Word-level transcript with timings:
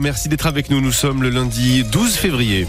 Merci 0.00 0.28
d'être 0.28 0.46
avec 0.46 0.70
nous. 0.70 0.80
Nous 0.80 0.90
sommes 0.90 1.22
le 1.22 1.30
lundi 1.30 1.84
12 1.84 2.16
février. 2.16 2.66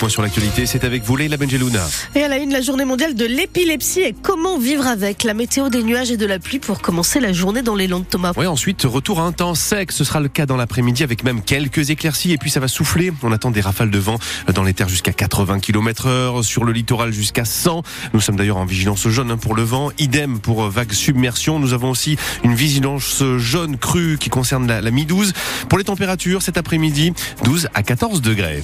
Point 0.00 0.08
sur 0.08 0.22
l'actualité, 0.22 0.64
c'est 0.64 0.84
avec 0.84 1.02
vous, 1.02 1.14
Leila 1.14 1.36
Benjelouna. 1.36 1.86
Et 2.14 2.22
à 2.22 2.28
la 2.28 2.38
une, 2.38 2.54
la 2.54 2.62
journée 2.62 2.86
mondiale 2.86 3.14
de 3.14 3.26
l'épilepsie 3.26 4.00
et 4.00 4.14
comment 4.22 4.58
vivre 4.58 4.86
avec 4.86 5.24
la 5.24 5.34
météo 5.34 5.68
des 5.68 5.82
nuages 5.82 6.10
et 6.10 6.16
de 6.16 6.24
la 6.24 6.38
pluie 6.38 6.58
pour 6.58 6.80
commencer 6.80 7.20
la 7.20 7.34
journée 7.34 7.60
dans 7.60 7.74
les 7.74 7.86
Landes 7.86 8.08
Thomas. 8.08 8.32
Oui, 8.34 8.46
ensuite, 8.46 8.84
retour 8.84 9.20
à 9.20 9.24
un 9.24 9.32
temps 9.32 9.54
sec. 9.54 9.92
Ce 9.92 10.02
sera 10.02 10.20
le 10.20 10.28
cas 10.28 10.46
dans 10.46 10.56
l'après-midi 10.56 11.02
avec 11.02 11.22
même 11.22 11.42
quelques 11.42 11.90
éclaircies 11.90 12.32
et 12.32 12.38
puis 12.38 12.48
ça 12.48 12.60
va 12.60 12.68
souffler. 12.68 13.12
On 13.22 13.30
attend 13.30 13.50
des 13.50 13.60
rafales 13.60 13.90
de 13.90 13.98
vent 13.98 14.18
dans 14.54 14.62
les 14.62 14.72
terres 14.72 14.88
jusqu'à 14.88 15.12
80 15.12 15.60
km 15.60 16.06
heure, 16.06 16.44
sur 16.46 16.64
le 16.64 16.72
littoral 16.72 17.12
jusqu'à 17.12 17.44
100. 17.44 17.82
Nous 18.14 18.20
sommes 18.20 18.36
d'ailleurs 18.36 18.56
en 18.56 18.64
vigilance 18.64 19.06
jaune 19.06 19.30
hein, 19.30 19.36
pour 19.36 19.54
le 19.54 19.64
vent. 19.64 19.90
Idem 19.98 20.40
pour 20.40 20.64
euh, 20.64 20.70
vague 20.70 20.92
submersion. 20.92 21.58
Nous 21.58 21.74
avons 21.74 21.90
aussi 21.90 22.16
une 22.42 22.54
vigilance 22.54 23.22
jaune 23.36 23.76
crue 23.76 24.16
qui 24.18 24.30
concerne 24.30 24.66
la, 24.66 24.80
la 24.80 24.90
mi-12. 24.90 25.32
Pour 25.68 25.76
les 25.76 25.84
températures, 25.84 26.40
cet 26.40 26.56
après-midi, 26.56 27.12
12 27.44 27.68
à 27.74 27.82
14 27.82 28.22
degrés. 28.22 28.62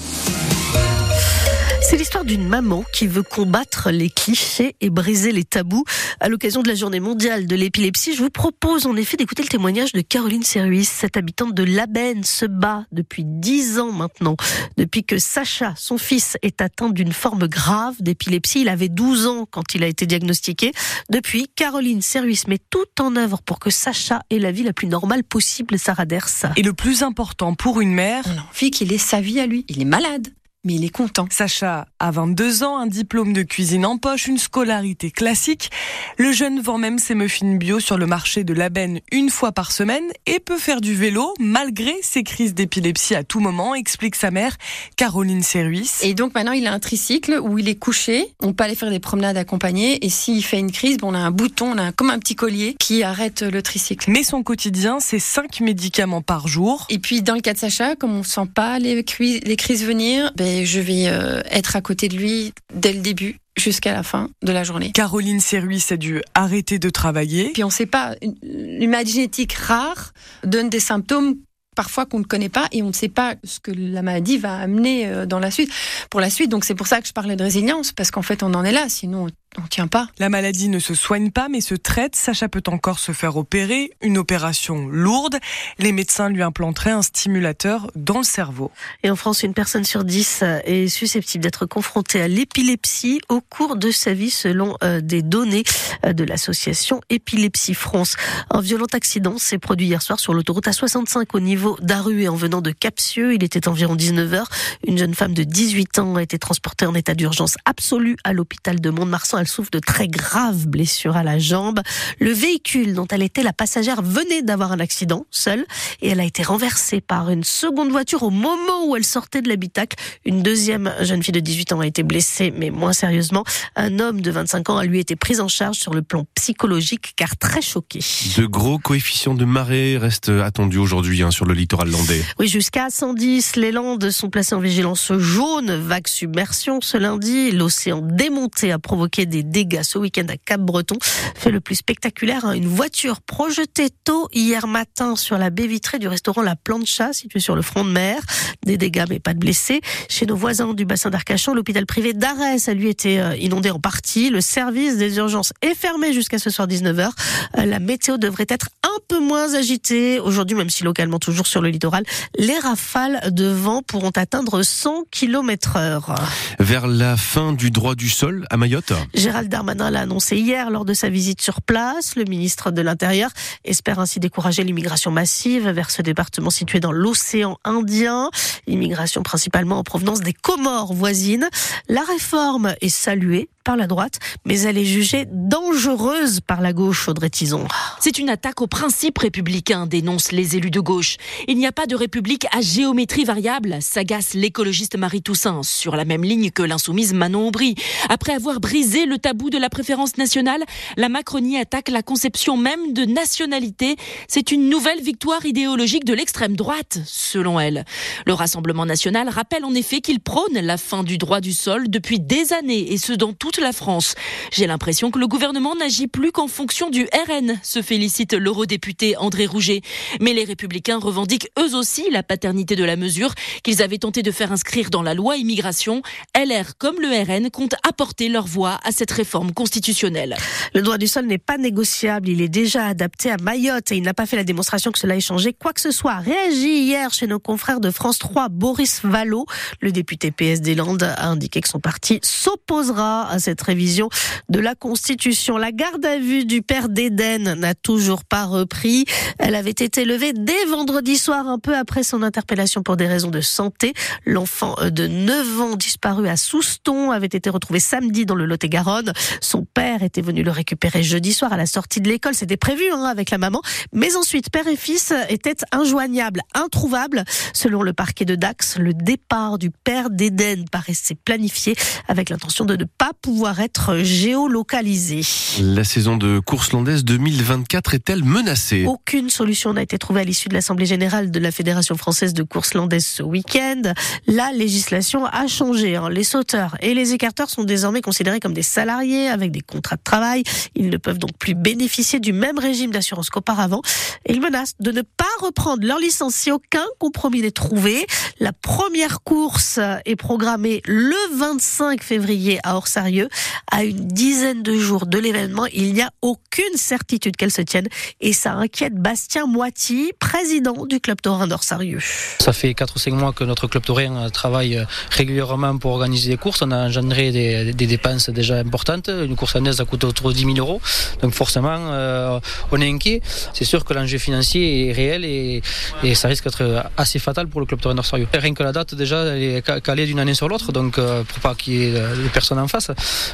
C'est 1.88 1.96
l'histoire 1.96 2.24
d'une 2.24 2.48
maman 2.48 2.84
qui 2.92 3.06
veut 3.06 3.22
combattre 3.22 3.92
les 3.92 4.10
clichés 4.10 4.74
et 4.80 4.90
briser 4.90 5.30
les 5.30 5.45
tabous. 5.45 5.84
À 6.18 6.28
l'occasion 6.28 6.60
de 6.60 6.66
la 6.66 6.74
journée 6.74 6.98
mondiale 6.98 7.46
de 7.46 7.54
l'épilepsie, 7.54 8.12
je 8.16 8.24
vous 8.24 8.30
propose 8.30 8.86
en 8.86 8.96
effet 8.96 9.16
d'écouter 9.16 9.42
le 9.42 9.48
témoignage 9.48 9.92
de 9.92 10.00
Caroline 10.00 10.42
Service. 10.42 10.90
Cette 10.90 11.16
habitante 11.16 11.54
de 11.54 11.62
Labenne 11.62 12.24
se 12.24 12.45
bat 12.45 12.86
depuis 12.90 13.22
dix 13.24 13.78
ans 13.78 13.92
maintenant. 13.92 14.34
Depuis 14.76 15.04
que 15.04 15.18
Sacha, 15.18 15.74
son 15.76 15.96
fils, 15.96 16.36
est 16.42 16.60
atteint 16.60 16.88
d'une 16.88 17.12
forme 17.12 17.46
grave 17.46 17.95
d'épilepsie. 18.00 18.62
Il 18.62 18.68
avait 18.68 18.88
12 18.88 19.28
ans 19.28 19.46
quand 19.48 19.76
il 19.76 19.84
a 19.84 19.87
été 19.87 20.06
diagnostiqué. 20.06 20.73
Depuis, 21.09 21.46
Caroline 21.54 22.02
Service 22.02 22.48
met 22.48 22.59
tout 22.68 23.00
en 23.00 23.14
œuvre 23.14 23.42
pour 23.42 23.60
que 23.60 23.70
Sacha 23.70 24.23
ait 24.30 24.40
la 24.40 24.50
vie 24.50 24.64
la 24.64 24.73
plus 24.73 24.88
normale 24.88 25.23
possible, 25.23 25.78
Sarah 25.78 26.04
Ders. 26.04 26.46
Et 26.56 26.62
le 26.62 26.73
plus 26.73 27.04
important 27.04 27.54
pour 27.54 27.80
une 27.80 27.95
mère, 27.95 28.24
on 28.26 28.40
a 28.40 28.43
envie 28.43 28.73
qu'il 28.73 28.93
ait 28.93 28.98
sa 28.98 29.21
vie 29.21 29.38
à 29.38 29.46
lui. 29.46 29.65
Il 29.68 29.80
est 29.80 29.84
malade 29.84 30.26
mais 30.66 30.74
il 30.74 30.84
est 30.84 30.90
content. 30.90 31.26
Sacha 31.30 31.86
a 32.00 32.10
22 32.10 32.64
ans, 32.64 32.78
un 32.78 32.88
diplôme 32.88 33.32
de 33.32 33.42
cuisine 33.42 33.86
en 33.86 33.98
poche, 33.98 34.26
une 34.26 34.36
scolarité 34.36 35.12
classique. 35.12 35.70
Le 36.18 36.32
jeune 36.32 36.60
vend 36.60 36.76
même 36.76 36.98
ses 36.98 37.14
muffins 37.14 37.54
bio 37.54 37.78
sur 37.78 37.96
le 37.96 38.06
marché 38.06 38.42
de 38.42 38.52
Labenne 38.52 39.00
une 39.12 39.30
fois 39.30 39.52
par 39.52 39.70
semaine 39.70 40.04
et 40.26 40.40
peut 40.40 40.59
faire 40.59 40.80
du 40.80 40.94
vélo 40.94 41.32
malgré 41.38 41.94
ses 42.02 42.24
crises 42.24 42.52
d'épilepsie 42.52 43.14
à 43.14 43.22
tout 43.22 43.38
moment, 43.38 43.74
explique 43.74 44.16
sa 44.16 44.32
mère, 44.32 44.56
Caroline 44.96 45.42
Service. 45.42 46.02
Et 46.02 46.14
donc 46.14 46.34
maintenant, 46.34 46.52
il 46.52 46.66
a 46.66 46.72
un 46.72 46.80
tricycle 46.80 47.38
où 47.40 47.59
il 47.59 47.68
est 47.68 47.78
couché. 47.78 48.34
On 48.42 48.52
peut 48.52 48.64
aller 48.64 48.74
faire 48.74 48.90
des 48.90 48.98
promenades 48.98 49.37
accompagnées 49.37 50.04
et 50.04 50.09
s'il 50.09 50.44
fait 50.44 50.59
une 50.59 50.72
crise, 50.72 50.96
bon, 50.96 51.12
on 51.12 51.14
a 51.14 51.18
un 51.18 51.30
bouton, 51.30 51.74
on 51.74 51.78
a 51.78 51.92
comme 51.92 52.10
un 52.10 52.18
petit 52.18 52.34
collier 52.34 52.74
qui 52.80 53.04
arrête 53.04 53.42
le 53.42 53.62
tricycle. 53.62 54.10
Mais 54.10 54.24
son 54.24 54.42
quotidien, 54.42 54.98
c'est 54.98 55.20
5 55.20 55.60
médicaments 55.60 56.22
par 56.22 56.48
jour. 56.48 56.87
Et 56.88 56.98
puis 56.98 57.22
dans 57.22 57.34
le 57.34 57.40
cas 57.40 57.52
de 57.52 57.59
Sacha, 57.59 57.94
comme 57.94 58.16
on 58.16 58.24
sent 58.24 58.48
pas 58.52 58.80
les, 58.80 59.04
les 59.20 59.56
crises 59.56 59.84
venir, 59.84 60.32
ben, 60.34 60.55
je 60.65 60.80
vais 60.80 61.09
euh, 61.09 61.40
être 61.51 61.76
à 61.76 61.80
côté 61.80 62.09
de 62.09 62.16
lui 62.16 62.52
dès 62.74 62.93
le 62.93 63.01
début 63.01 63.38
jusqu'à 63.57 63.93
la 63.93 64.03
fin 64.03 64.28
de 64.43 64.53
la 64.53 64.65
journée. 64.65 64.93
Caroline 64.93 65.41
Serruis 65.41 65.84
a 65.91 65.97
dû 65.97 66.22
arrêter 66.34 66.78
de 66.78 66.91
travailler. 66.91 67.50
Puis 67.53 67.65
on 67.65 67.69
ne 67.69 67.72
sait 67.72 67.87
pas, 67.87 68.15
une 68.22 68.91
maladie 68.91 69.12
génétique 69.12 69.54
rare 69.54 70.12
donne 70.44 70.69
des 70.69 70.81
symptômes 70.81 71.37
parfois 71.77 72.06
qu'on 72.06 72.19
ne 72.19 72.25
connaît 72.25 72.49
pas 72.49 72.66
et 72.72 72.82
on 72.82 72.88
ne 72.88 72.93
sait 72.93 73.09
pas 73.09 73.37
ce 73.44 73.60
que 73.60 73.71
la 73.71 74.03
maladie 74.03 74.38
va 74.38 74.56
amener 74.56 75.06
euh, 75.06 75.27
dans 75.27 75.38
la 75.38 75.53
suite, 75.53 75.71
pour 76.10 76.21
la 76.21 76.31
suite. 76.31 76.50
Donc 76.50 76.65
c'est 76.65 76.75
pour 76.75 76.88
ça 76.88 77.00
que 77.00 77.06
je 77.06 77.12
parlais 77.12 77.37
de 77.37 77.44
résilience, 77.44 77.93
parce 77.93 78.10
qu'en 78.10 78.22
fait 78.22 78.43
on 78.43 78.53
en 78.54 78.65
est 78.65 78.72
là, 78.72 78.88
sinon 78.88 79.28
on 79.59 79.66
tient 79.66 79.87
pas. 79.87 80.09
La 80.19 80.28
maladie 80.28 80.69
ne 80.69 80.78
se 80.78 80.94
soigne 80.94 81.31
pas, 81.31 81.49
mais 81.49 81.60
se 81.60 81.75
traite. 81.75 82.16
Sacha 82.16 82.49
peut 82.49 82.62
encore 82.66 82.99
se 82.99 83.12
faire 83.12 83.37
opérer, 83.37 83.91
une 84.03 84.19
opération 84.19 84.87
lourde. 84.88 85.37
Les 85.78 85.93
médecins 85.93 86.28
lui 86.28 86.43
implanteraient 86.43 86.91
un 86.91 87.03
stimulateur 87.03 87.91
dans 87.94 88.19
le 88.19 88.25
cerveau. 88.25 88.71
Et 89.03 89.10
en 89.10 89.16
France, 89.16 89.43
une 89.43 89.54
personne 89.54 89.84
sur 89.84 90.04
dix 90.04 90.43
est 90.65 90.88
susceptible 90.88 91.43
d'être 91.43 91.66
confrontée 91.66 92.21
à 92.21 92.28
l'épilepsie 92.28 93.21
au 93.28 93.41
cours 93.41 93.77
de 93.77 93.91
sa 93.91 94.12
vie, 94.12 94.31
selon 94.31 94.77
euh, 94.83 95.00
des 95.00 95.22
données 95.22 95.65
euh, 96.05 96.12
de 96.12 96.25
l'association 96.25 97.00
Épilepsie 97.11 97.75
France. 97.75 98.17
Un 98.50 98.61
violent 98.61 98.87
accident 98.93 99.38
s'est 99.38 99.59
produit 99.59 99.87
hier 99.87 100.03
soir 100.03 100.21
sur 100.21 100.34
l'autoroute 100.34 100.67
A65 100.67 101.27
au 101.33 101.41
niveau 101.41 101.77
d'Aru 101.81 102.23
et 102.23 102.28
en 102.28 102.37
venant 102.37 102.61
de 102.61 102.71
Capsieux. 102.71 103.34
Il 103.34 103.44
était 103.44 103.69
environ 103.69 103.97
19h. 103.97 104.44
Une 104.87 104.99
jeune 104.99 105.15
femme 105.15 105.34
de 105.34 105.43
18 105.43 105.99
ans 105.99 106.17
a 106.17 106.23
été 106.23 106.38
transportée 106.38 106.87
en 106.87 106.94
état 106.94 107.15
d'urgence 107.15 107.56
absolue 107.65 108.17
à 108.25 108.33
l'hôpital 108.33 108.81
de 108.81 108.91
Mont-de-Marsan 108.91 109.38
souffre 109.47 109.71
de 109.71 109.79
très 109.79 110.09
graves 110.09 110.67
blessures 110.67 111.17
à 111.17 111.23
la 111.23 111.39
jambe. 111.39 111.81
Le 112.21 112.33
véhicule 112.33 112.95
dont 112.95 113.07
elle 113.11 113.23
était 113.23 113.43
la 113.43 113.53
passagère 113.53 114.03
venait 114.03 114.43
d'avoir 114.43 114.73
un 114.73 114.81
accident 114.81 115.27
seul 115.31 115.65
et 116.01 116.09
elle 116.09 116.21
a 116.21 116.25
été 116.25 116.43
renversée 116.43 117.01
par 117.01 117.31
une 117.31 117.45
seconde 117.45 117.91
voiture 117.91 118.23
au 118.23 118.31
moment 118.31 118.87
où 118.87 118.97
elle 118.97 119.05
sortait 119.05 119.43
de 119.43 119.49
l'habitacle. 119.49 119.97
Une 120.25 120.43
deuxième 120.43 120.93
jeune 121.01 121.23
fille 121.23 121.33
de 121.33 121.41
18 121.41 121.73
ans 121.73 121.81
a 121.81 121.87
été 121.87 122.03
blessée, 122.03 122.53
mais 122.56 122.71
moins 122.71 122.93
sérieusement. 122.93 123.45
Un 123.75 123.99
homme 123.99 124.21
de 124.21 124.31
25 124.31 124.71
ans 124.71 124.79
a 124.79 124.85
lui 124.85 124.99
été 124.99 125.17
pris 125.17 125.41
en 125.41 125.49
charge 125.49 125.77
sur 125.77 125.95
le 125.95 126.03
plan 126.03 126.25
psychologique 126.35 127.12
car 127.17 127.37
très 127.37 127.62
choqué. 127.62 128.01
De 128.37 128.47
gros 128.47 128.79
coefficients 128.79 129.35
de 129.35 129.45
marée 129.45 129.99
restent 129.99 130.29
attendus 130.29 130.79
aujourd'hui 130.79 131.23
hein, 131.23 131.31
sur 131.31 131.45
le 131.45 131.55
littoral 131.55 131.91
landais. 131.91 132.23
Oui, 132.39 132.49
jusqu'à 132.49 132.89
110, 132.91 133.56
les 133.56 133.73
Landes 133.73 134.11
sont 134.11 134.31
placées 134.31 134.55
en 134.55 134.61
vigilance 134.61 135.12
jaune, 135.19 135.75
vague 135.75 136.09
submersion 136.09 136.81
ce 136.81 136.97
lundi. 136.97 137.53
L'océan 137.53 138.01
démonté 138.03 138.73
a 138.73 138.79
provoqué 138.79 139.25
des 139.26 139.42
dégâts 139.42 139.82
ce 139.82 139.98
week-end 139.98 140.26
à 140.28 140.37
Cap-Breton. 140.37 140.97
Fait 141.34 141.50
le 141.50 141.60
plus 141.60 141.76
spectaculaire, 141.76 142.44
hein, 142.44 142.53
une 142.53 142.66
voiture 142.66 143.20
projetée 143.20 143.91
tôt 144.04 144.28
hier 144.32 144.66
matin 144.66 145.16
sur 145.16 145.38
la 145.38 145.50
baie 145.50 145.66
vitrée 145.66 145.98
du 145.98 146.09
restaurant 146.09 146.42
La 146.42 146.56
Plancha, 146.56 147.12
situé 147.12 147.41
sur 147.41 147.56
le 147.56 147.62
front 147.62 147.84
de 147.84 147.91
mer. 147.91 148.20
Des 148.64 148.76
dégâts, 148.76 149.04
mais 149.09 149.19
pas 149.19 149.34
de 149.34 149.38
blessés. 149.38 149.81
Chez 150.09 150.26
nos 150.26 150.37
voisins 150.37 150.75
du 150.75 150.84
bassin 150.84 151.10
d'Arcachon, 151.10 151.54
l'hôpital 151.54 151.87
privé 151.87 152.12
d'Arès 152.12 152.69
a 152.69 152.75
lui 152.75 152.88
été 152.88 153.20
euh, 153.20 153.37
inondé 153.37 153.70
en 153.70 153.78
partie. 153.78 154.31
Le 154.31 154.41
service 154.41 154.97
des 154.97 155.16
urgences 155.19 155.53
est 155.62 155.75
fermé 155.75 156.12
jusqu'à 156.12 156.38
ce 156.38 156.50
soir 156.50 156.66
19h. 156.69 157.10
Euh, 157.58 157.64
la 157.64 157.78
météo 157.78 158.19
devrait 158.19 158.47
être 158.48 158.69
un 158.82 159.00
peu 159.08 159.20
moins 159.20 159.54
agitée 159.54 160.20
aujourd'hui, 160.20 160.56
même 160.56 160.70
si 160.70 160.84
localement 160.84 161.19
toujours 161.19 161.47
sur 161.47 161.60
le 161.60 161.69
littoral, 161.69 162.04
les 162.38 162.58
rafales 162.58 163.20
de 163.32 163.47
vent 163.47 163.82
pourront 163.82 164.10
atteindre 164.10 164.62
100 164.62 165.04
km 165.10 165.76
heure. 165.76 166.14
Vers 166.58 166.87
la 166.87 167.16
fin 167.16 167.53
du 167.53 167.70
droit 167.70 167.94
du 167.94 168.08
sol 168.08 168.47
à 168.50 168.56
Mayotte 168.56 168.93
Gérald 169.16 169.49
Darmanin 169.49 169.91
l'a 169.91 170.00
annoncé 170.00 170.37
hier 170.37 170.71
lors 170.71 170.84
de 170.84 170.93
sa 170.93 171.09
visite 171.09 171.41
sur 171.41 171.62
place. 171.62 172.16
Le 172.16 172.25
ministre 172.25 172.71
de 172.71 172.82
l'Intérieur 172.82 173.31
espère 173.65 173.99
ainsi 173.99 174.21
décourager 174.21 174.62
l'immigration 174.62 175.10
massive 175.10 175.71
vers 175.71 175.91
ce 175.91 176.03
département 176.03 176.50
situé 176.50 176.81
dans 176.81 176.93
l'océan 176.93 177.56
Indien. 177.65 178.31
Immigration 178.66 179.22
principalement 179.22 179.78
en 179.78 179.84
provenance 179.84 180.21
des 180.21 180.34
Comores 180.34 180.93
voisines. 180.93 181.49
La 181.88 182.03
réforme 182.03 182.75
est 182.82 182.91
saluée 182.91 183.49
par 183.66 183.77
la 183.77 183.88
droite, 183.88 184.21
mais 184.44 184.60
elle 184.60 184.78
est 184.78 184.84
jugée 184.84 185.27
dangereuse 185.28 186.38
par 186.41 186.60
la 186.60 186.72
gauche, 186.72 187.09
Audrey 187.09 187.31
Tison. 187.31 187.66
C'est 187.99 188.21
une 188.21 188.31
attaque 188.31 188.62
aux 188.62 188.69
principes 188.69 189.19
républicains, 189.19 189.88
dénoncent 189.88 190.31
les 190.31 190.56
élus 190.56 190.71
de 190.71 190.78
gauche. 190.78 191.16
Il 191.49 191.59
n'y 191.59 191.66
a 191.66 191.72
pas 191.72 191.87
de 191.87 191.97
république 191.97 192.47
à 192.53 192.60
géométrie 192.60 193.25
variable, 193.25 193.78
s'agace 193.81 194.34
l'écologiste 194.34 194.97
Marie 194.97 195.21
Toussaint, 195.21 195.65
sur 195.65 195.97
la 195.97 196.05
même 196.05 196.22
ligne 196.22 196.53
que 196.53 196.62
l'insoumise 196.62 197.12
Manon 197.12 197.49
Aubry. 197.49 197.75
Après 198.09 198.34
avoir 198.34 198.60
brisé 198.60 199.05
le 199.05 199.19
tabou 199.19 199.50
de 199.50 199.59
la 199.59 199.69
préférence 199.69 200.16
nationale, 200.16 200.62
la 200.97 201.09
Macronie 201.09 201.59
attaque 201.59 201.88
la 201.88 202.03
conception 202.03 202.56
même 202.56 202.93
de 202.93 203.05
nationalité. 203.05 203.97
C'est 204.28 204.53
une 204.53 204.69
nouvelle 204.69 205.03
victoire 205.03 205.44
idéologique 205.44 206.05
de 206.05 206.15
l'extrême 206.15 206.55
droite, 206.55 207.00
selon 207.05 207.59
elle. 207.59 207.84
Le 208.26 208.32
Rassemblement 208.32 208.87
national 208.87 209.28
rappelle 209.28 209.65
en 209.65 209.75
effet 209.75 210.00
qu'il 210.00 210.21
prône 210.21 210.55
la 210.55 210.76
fin 210.76 211.03
du 211.03 211.19
droit 211.19 211.41
du 211.41 211.53
sol 211.53 211.91
depuis 211.91 212.21
des 212.21 212.53
années, 212.53 212.93
et 212.93 212.99
ce 212.99 213.12
dans 213.12 213.32
toute 213.32 213.56
la 213.61 213.72
France. 213.72 214.15
J'ai 214.53 214.67
l'impression 214.67 215.11
que 215.11 215.19
le 215.19 215.27
gouvernement 215.27 215.75
n'agit 215.75 216.09
plus 216.09 216.33
qu'en 216.33 216.49
fonction 216.49 216.91
du 216.91 217.06
RN, 217.28 217.59
se 217.62 217.83
félicite 217.83 218.33
l'eurodéputé 218.33 219.17
André 219.17 219.47
Rouget. 219.47 219.83
Mais 220.20 220.32
les 220.32 220.44
républicains 220.44 220.99
revendiquent 220.99 221.50
eux 221.58 221.75
aussi 221.75 222.05
la 222.11 222.23
paternité 222.23 222.76
de 222.76 222.85
la 222.85 222.97
mesure 222.97 223.35
qu'ils 223.62 223.82
avaient 223.82 223.99
tenté 223.99 224.23
de 224.23 224.31
faire 224.31 224.53
inscrire 224.53 224.91
dans 224.91 225.03
la 225.03 225.14
loi 225.14 225.37
immigration. 225.37 226.03
LR 226.37 226.76
comme 226.79 226.97
le 227.00 227.08
RN 227.08 227.50
comptent 227.50 227.76
apporter 227.82 228.29
leur 228.29 228.47
voix 228.47 228.79
à 228.85 228.93
cette 228.93 229.11
réforme 229.11 229.53
constitutionnelle. 229.53 230.37
Le 230.75 230.82
droit 230.82 230.99
du 230.99 231.06
sol 231.06 231.26
n'est 231.26 231.38
pas 231.38 231.58
négociable, 231.58 232.29
il 232.29 232.41
est 232.41 232.49
déjà 232.49 232.87
adapté 232.87 233.31
à 233.31 233.37
Mayotte 233.37 233.93
et 233.93 233.97
il 233.97 234.03
n'a 234.03 234.14
pas 234.14 234.26
fait 234.26 234.37
la 234.37 234.44
démonstration 234.44 234.93
que 234.93 234.99
cela 234.99 235.17
ait 235.17 235.20
changé 235.20 235.53
quoi 235.53 235.73
que 235.73 235.81
ce 235.81 235.91
soit. 235.91 236.17
Réagi 236.17 236.85
hier 236.85 237.12
chez 237.12 237.26
nos 237.26 237.38
confrères 237.38 237.81
de 237.81 237.91
France 237.91 238.19
3, 238.19 238.49
Boris 238.49 239.00
Vallot, 239.03 239.47
le 239.81 239.93
député 239.93 240.31
PS 240.31 240.61
des 240.61 240.75
Landes, 240.75 241.03
a 241.03 241.29
indiqué 241.29 241.61
que 241.61 241.69
son 241.69 241.81
parti 241.81 242.20
s'opposera 242.23 243.29
à 243.29 243.38
cette 243.46 243.62
révision 243.62 244.08
de 244.48 244.58
la 244.58 244.75
Constitution. 244.75 245.56
La 245.56 245.70
garde 245.70 246.04
à 246.04 246.19
vue 246.19 246.44
du 246.44 246.62
père 246.62 246.88
d'Éden 246.88 247.54
n'a 247.54 247.75
toujours 247.76 248.25
pas 248.25 248.44
repris. 248.44 249.04
Elle 249.38 249.54
avait 249.54 249.70
été 249.70 250.04
levée 250.04 250.32
dès 250.32 250.64
vendredi 250.69 251.16
soir, 251.16 251.46
un 251.46 251.60
peu 251.60 251.76
après 251.76 252.02
son 252.02 252.25
interpellation 252.25 252.82
pour 252.82 252.96
des 252.96 253.06
raisons 253.06 253.31
de 253.31 253.40
santé. 253.40 253.94
L'enfant 254.25 254.75
de 254.82 255.06
9 255.06 255.60
ans 255.60 255.76
disparu 255.76 256.26
à 256.26 256.37
Souston 256.37 257.12
avait 257.12 257.26
été 257.26 257.48
retrouvé 257.48 257.78
samedi 257.78 258.26
dans 258.26 258.34
le 258.34 258.46
Lot-et-Garonne. 258.46 259.12
Son 259.40 259.64
père 259.64 260.02
était 260.02 260.22
venu 260.22 260.43
le 260.43 260.50
récupérer 260.50 261.04
jeudi 261.04 261.32
soir 261.32 261.52
à 261.52 261.56
la 261.56 261.66
sortie 261.66 262.00
de 262.00 262.08
l'école. 262.08 262.34
C'était 262.34 262.56
prévu 262.56 262.82
hein, 262.93 263.04
avec 263.04 263.31
la 263.31 263.38
maman. 263.38 263.62
Mais 263.93 264.16
ensuite, 264.16 264.50
père 264.50 264.66
et 264.66 264.76
fils 264.76 265.12
étaient 265.28 265.54
injoignables, 265.70 266.40
introuvables. 266.54 267.22
Selon 267.52 267.84
le 267.84 267.93
parquet 267.93 268.25
de 268.25 268.34
Dax, 268.34 268.78
le 268.78 268.93
départ 268.93 269.58
du 269.58 269.70
père 269.70 270.10
d'Éden 270.10 270.64
paraissait 270.69 271.14
planifié 271.14 271.76
avec 272.08 272.28
l'intention 272.28 272.64
de 272.64 272.75
ne 272.75 272.84
pas 272.84 273.12
pouvoir 273.22 273.36
être 273.44 273.99
géolocalisé. 273.99 275.21
La 275.61 275.85
saison 275.85 276.17
de 276.17 276.38
course 276.38 276.73
landaise 276.73 277.05
2024 277.05 277.94
est-elle 277.94 278.25
menacée? 278.25 278.85
Aucune 278.87 279.29
solution 279.29 279.75
n'a 279.75 279.83
été 279.83 279.99
trouvée 279.99 280.23
à 280.23 280.25
l'issue 280.25 280.49
de 280.49 280.55
l'Assemblée 280.55 280.87
générale 280.87 281.31
de 281.31 281.38
la 281.38 281.50
Fédération 281.53 281.97
française 281.97 282.33
de 282.33 282.43
course 282.43 282.75
landaise 282.75 283.05
ce 283.05 283.23
week-end. 283.23 283.83
La 284.27 284.53
législation 284.53 285.27
a 285.27 285.47
changé. 285.47 285.97
Hein. 285.97 286.09
Les 286.09 286.25
sauteurs 286.25 286.77
et 286.81 286.94
les 286.94 287.12
écarteurs 287.12 287.50
sont 287.50 287.65
désormais 287.65 288.00
considérés 288.00 288.41
comme 288.41 288.55
des 288.55 288.62
salariés 288.62 289.29
avec 289.29 289.50
des 289.50 289.61
contrats 289.61 289.97
de 289.97 290.03
travail. 290.03 290.43
Ils 290.75 290.89
ne 290.89 290.97
peuvent 290.97 291.19
donc 291.19 291.37
plus 291.39 291.55
bénéficier 291.55 292.21
du 292.21 292.32
même 292.32 292.59
régime 292.59 292.91
d'assurance 292.91 293.29
qu'auparavant. 293.29 293.82
Ils 294.29 294.41
menacent 294.41 294.77
de 294.81 294.93
ne 294.93 295.03
pas 295.03 295.25
reprendre 295.41 295.87
leur 295.87 295.99
licence 295.99 296.35
si 296.35 296.50
aucun 296.50 296.85
compromis 296.99 297.43
n'est 297.43 297.50
trouvé. 297.50 298.06
La 298.41 298.53
première 298.53 299.23
course 299.23 299.79
est 300.05 300.17
programmée 300.17 300.81
le 300.87 301.37
25 301.37 302.03
février 302.03 302.59
à 302.62 302.77
Orsarieux. 302.77 303.25
À 303.70 303.84
une 303.84 304.08
dizaine 304.08 304.62
de 304.62 304.76
jours 304.76 305.06
de 305.06 305.19
l'événement, 305.19 305.67
il 305.67 305.93
n'y 305.93 306.02
a 306.02 306.11
aucune 306.23 306.76
certitude 306.76 307.37
qu'elle 307.37 307.50
se 307.50 307.62
tienne 307.62 307.88
et 308.20 308.32
ça 308.32 308.52
inquiète 308.52 308.94
Bastien 308.94 309.46
Moiti, 309.46 310.12
président 310.19 310.87
du 310.87 311.00
club 311.00 311.20
taurin 311.20 311.46
d'Orsarieux. 311.46 312.00
Ça 312.38 312.52
fait 312.52 312.75
4 312.75 312.96
ou 312.96 312.99
5 312.99 313.14
mois 313.14 313.32
que 313.32 313.44
notre 313.44 313.67
club 313.67 313.84
taurin 313.84 314.31
travaille 314.31 314.84
régulièrement 315.11 315.76
pour 315.78 315.93
organiser 315.93 316.31
des 316.31 316.37
courses. 316.37 316.62
On 316.62 316.70
a 316.70 316.87
engendré 316.87 317.32
des, 317.32 317.73
dépenses 317.73 318.31
déjà 318.31 318.56
importantes. 318.58 319.08
Une 319.08 319.37
course 319.37 319.56
annaise, 319.56 319.76
ça 319.76 319.84
coûte 319.84 320.05
autour 320.05 320.31
de 320.31 320.34
10 320.34 320.55
000 320.55 320.56
euros. 320.58 320.81
Donc 321.22 321.32
forcément, 321.32 321.76
euh, 321.76 322.40
on 322.72 322.81
est 322.81 322.90
inquiet. 322.90 323.20
C'est 323.52 323.64
sûr 323.64 323.84
que 323.84 323.94
l'enjeu 323.94 324.19
financier 324.19 324.88
est 324.88 324.93
réel 324.93 325.25
et, 325.25 325.62
et, 326.02 326.14
ça 326.14 326.29
risque 326.29 326.44
d'être 326.44 326.84
assez 326.96 327.19
fatal 327.19 327.49
pour 327.49 327.61
le 327.61 327.67
club 327.67 327.81
taurin 327.81 327.94
d'Orsarieux. 327.94 328.29
Rien 328.32 328.55
que 328.55 328.62
la 328.62 328.72
date 328.72 328.94
déjà, 328.94 329.25
elle 329.25 329.43
est 329.43 329.82
calée 329.82 330.06
d'une 330.06 330.19
année 330.19 330.34
sur 330.34 330.49
l'autre, 330.49 330.72
donc 330.72 330.99
euh, 330.99 331.22
pour 331.25 331.40
pas 331.40 331.55
qu'il 331.55 331.75
y 331.75 331.84
ait 331.84 331.93
des 331.93 332.29
personnes 332.32 332.58
en 332.58 332.69
face. 332.69 332.90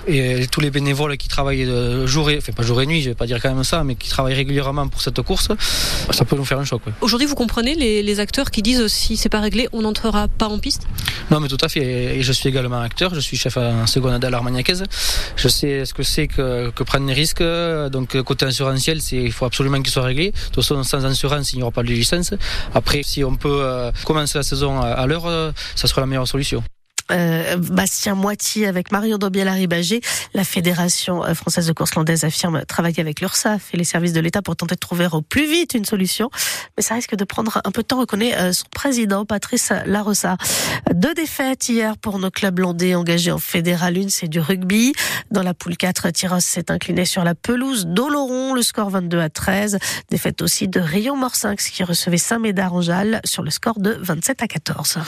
Et 0.07 0.47
tous 0.49 0.61
les 0.61 0.71
bénévoles 0.71 1.17
qui 1.17 1.29
travaillent 1.29 1.69
jour 2.07 2.31
et, 2.31 2.39
enfin 2.39 2.53
pas 2.53 2.63
jour 2.63 2.81
et 2.81 2.87
nuit, 2.87 3.03
je 3.03 3.11
vais 3.11 3.15
pas 3.15 3.27
dire 3.27 3.41
quand 3.41 3.53
même 3.53 3.65
ça, 3.65 3.85
mais 3.85 3.95
qui 3.95 4.09
travaillent 4.09 4.35
régulièrement 4.35 4.89
pour 4.89 5.03
cette 5.03 5.21
course, 5.23 5.49
ça 6.11 6.25
peut 6.25 6.37
nous 6.37 6.45
faire 6.45 6.59
un 6.59 6.65
choc. 6.65 6.83
Ouais. 6.87 6.93
Aujourd'hui, 7.01 7.27
vous 7.27 7.35
comprenez 7.35 7.75
les, 7.75 8.03
les, 8.03 8.21
acteurs 8.21 8.51
qui 8.51 8.63
disent 8.63 8.87
si 8.87 9.17
c'est 9.17 9.29
pas 9.29 9.41
réglé, 9.41 9.69
on 9.73 9.83
n'entrera 9.83 10.29
pas 10.29 10.49
en 10.49 10.59
piste? 10.59 10.87
Non, 11.31 11.41
mais 11.41 11.49
tout 11.49 11.59
à 11.61 11.69
fait. 11.69 12.19
Et 12.19 12.23
je 12.23 12.33
suis 12.33 12.49
également 12.49 12.81
acteur. 12.81 13.15
Je 13.15 13.21
suis 13.21 13.37
chef 13.37 13.57
en 13.57 13.87
seconde 13.87 14.25
à 14.25 14.31
l'Armagnacaise. 14.31 14.85
Je 15.37 15.49
sais 15.49 15.85
ce 15.85 15.95
que 15.95 16.03
c'est 16.03 16.27
que, 16.27 16.71
que, 16.71 16.83
prendre 16.83 17.07
des 17.07 17.13
risques. 17.13 17.43
Donc 17.91 18.21
côté 18.23 18.47
assurantiel, 18.47 19.01
il 19.13 19.33
faut 19.33 19.47
absolument 19.47 19.81
qu'il 19.81 19.93
soit 19.93 20.03
réglé. 20.03 20.31
De 20.31 20.37
toute 20.47 20.57
façon, 20.57 20.83
sans 20.83 21.05
assurance, 21.05 21.53
il 21.53 21.57
n'y 21.57 21.63
aura 21.63 21.73
pas 21.73 21.83
de 21.83 21.89
licence. 21.89 22.35
Après, 22.75 23.03
si 23.03 23.25
on 23.25 23.37
peut 23.37 23.61
euh, 23.63 23.91
commencer 24.05 24.39
la 24.39 24.43
saison 24.43 24.81
à 24.81 25.07
l'heure, 25.07 25.27
euh, 25.27 25.53
ça 25.75 25.89
sera 25.89 26.01
la 26.01 26.07
meilleure 26.07 26.29
solution. 26.29 26.63
Euh, 27.13 27.57
Bastien 27.57 28.15
Moitié 28.15 28.67
avec 28.67 28.91
Marion 28.91 29.19
Dobiel-Arribagé. 29.19 30.01
La 30.35 30.45
Fédération 30.45 31.25
euh, 31.25 31.35
française 31.35 31.67
de 31.67 31.73
course 31.73 31.95
landaise 31.95 32.25
affirme 32.25 32.65
travailler 32.65 33.01
avec 33.01 33.21
l'URSSAF 33.21 33.75
et 33.75 33.77
les 33.77 33.85
services 33.85 34.13
de 34.13 34.21
l'État 34.21 34.41
pour 34.41 34.57
tenter 34.57 34.75
de 34.75 34.81
trouver 34.81 35.07
au 35.13 35.21
plus 35.21 35.47
vite 35.47 35.75
une 35.75 35.85
solution. 35.85 36.31
Mais 36.77 36.83
ça 36.83 36.95
risque 36.95 37.15
de 37.15 37.25
prendre 37.25 37.61
un 37.65 37.71
peu 37.71 37.83
de 37.83 37.87
temps, 37.87 38.01
reconnaît 38.01 38.35
euh, 38.37 38.53
son 38.53 38.65
président, 38.75 39.25
Patrice 39.25 39.73
Larossa. 39.85 40.37
Deux 40.95 41.15
défaites 41.15 41.69
hier 41.69 41.99
pour 41.99 42.19
nos 42.19 42.31
clubs 42.31 42.59
landais 42.59 42.95
engagés 42.95 43.33
en 43.33 43.39
Fédéral 43.39 43.99
1, 43.99 44.09
c'est 44.09 44.29
du 44.29 44.41
rugby. 44.41 44.93
Dans 45.31 45.43
la 45.43 45.55
poule 45.55 45.77
4, 45.77 46.11
Tyros 46.11 46.41
s'est 46.41 46.71
incliné 46.71 47.05
sur 47.05 47.25
la 47.25 47.35
pelouse 47.35 47.87
d'Oloron, 47.87 48.55
le 48.55 48.63
score 48.63 48.91
22 48.91 49.21
à 49.21 49.29
13. 49.29 49.79
Défaite 50.11 50.41
aussi 50.41 50.69
de 50.69 50.81
Rion 50.81 51.17
Morsinx 51.17 51.69
qui 51.71 51.85
recevait 51.85 52.17
Saint-Médard 52.17 52.75
en 52.75 52.83
sur 53.25 53.43
le 53.43 53.51
score 53.51 53.79
de 53.81 53.99
27 54.01 54.43
à 54.43 54.47
14. 54.47 54.99